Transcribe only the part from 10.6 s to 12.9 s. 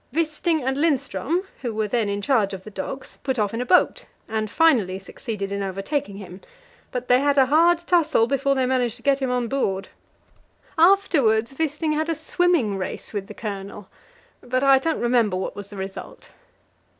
Afterwards Wisting had a swimming